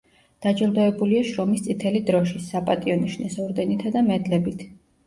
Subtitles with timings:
[0.45, 4.69] დაჯილდოებულია შრომის წითელი დროშის, „საპატიო ნიშნის“ ორდენითა და მედლებით.